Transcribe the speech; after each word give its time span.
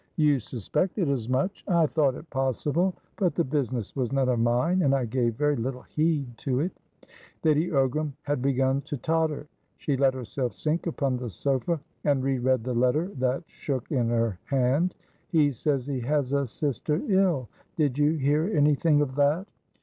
"You 0.15 0.39
suspected 0.39 1.09
as 1.09 1.29
much." 1.29 1.63
"I 1.67 1.85
thought 1.85 2.15
it 2.15 2.27
possible. 2.31 2.95
But 3.17 3.35
the 3.35 3.43
business 3.43 3.95
was 3.95 4.11
none 4.11 4.29
of 4.29 4.39
mine, 4.39 4.81
and 4.81 4.95
I 4.95 5.05
gave 5.05 5.35
very 5.35 5.55
little 5.55 5.83
heed 5.83 6.39
to 6.39 6.59
it." 6.61 6.71
Lady 7.43 7.69
Ogram 7.69 8.13
had 8.23 8.41
begun 8.41 8.81
to 8.85 8.97
totter. 8.97 9.45
She 9.77 9.95
let 9.95 10.15
herself 10.15 10.55
sink 10.55 10.87
upon 10.87 11.17
the 11.17 11.29
sofa, 11.29 11.79
and 12.03 12.23
re 12.23 12.39
read 12.39 12.63
the 12.63 12.73
letter 12.73 13.09
that 13.19 13.43
shook 13.45 13.91
in 13.91 14.09
her 14.09 14.39
hand. 14.45 14.95
"He 15.27 15.51
says 15.51 15.85
he 15.85 15.99
has 15.99 16.33
a 16.33 16.47
sister 16.47 16.99
ill. 17.07 17.47
Did 17.75 17.99
you 17.99 18.13
hear 18.13 18.51
anything 18.51 19.01
of 19.01 19.13
that?" 19.17 19.45